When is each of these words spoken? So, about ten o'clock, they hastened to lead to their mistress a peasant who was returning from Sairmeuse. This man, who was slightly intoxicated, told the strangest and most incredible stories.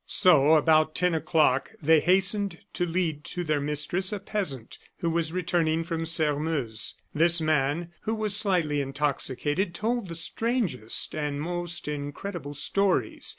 So, 0.07 0.55
about 0.55 0.95
ten 0.95 1.13
o'clock, 1.13 1.73
they 1.79 1.99
hastened 1.99 2.57
to 2.73 2.87
lead 2.87 3.23
to 3.25 3.43
their 3.43 3.61
mistress 3.61 4.11
a 4.11 4.19
peasant 4.19 4.79
who 4.97 5.11
was 5.11 5.31
returning 5.31 5.83
from 5.83 6.05
Sairmeuse. 6.05 6.95
This 7.13 7.39
man, 7.39 7.89
who 8.01 8.15
was 8.15 8.35
slightly 8.35 8.81
intoxicated, 8.81 9.75
told 9.75 10.07
the 10.07 10.15
strangest 10.15 11.13
and 11.13 11.39
most 11.39 11.87
incredible 11.87 12.55
stories. 12.55 13.29